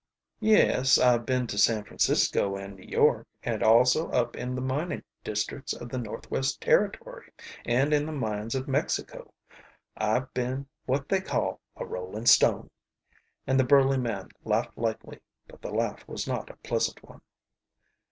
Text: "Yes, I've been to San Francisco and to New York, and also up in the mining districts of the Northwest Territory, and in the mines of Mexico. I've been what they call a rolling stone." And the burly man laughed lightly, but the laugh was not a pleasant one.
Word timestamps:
"Yes, 0.39 0.97
I've 0.97 1.27
been 1.27 1.45
to 1.45 1.59
San 1.59 1.83
Francisco 1.83 2.55
and 2.55 2.75
to 2.75 2.83
New 2.83 2.89
York, 2.89 3.27
and 3.43 3.61
also 3.61 4.09
up 4.09 4.35
in 4.35 4.55
the 4.55 4.59
mining 4.61 5.03
districts 5.23 5.73
of 5.73 5.89
the 5.89 5.99
Northwest 5.99 6.59
Territory, 6.59 7.31
and 7.67 7.93
in 7.93 8.07
the 8.07 8.11
mines 8.11 8.55
of 8.55 8.67
Mexico. 8.67 9.31
I've 9.95 10.33
been 10.33 10.65
what 10.87 11.07
they 11.07 11.21
call 11.21 11.61
a 11.75 11.85
rolling 11.85 12.25
stone." 12.25 12.71
And 13.45 13.59
the 13.59 13.63
burly 13.63 13.99
man 13.99 14.29
laughed 14.43 14.75
lightly, 14.75 15.19
but 15.47 15.61
the 15.61 15.69
laugh 15.69 16.07
was 16.07 16.27
not 16.27 16.49
a 16.49 16.55
pleasant 16.55 17.03
one. 17.07 17.21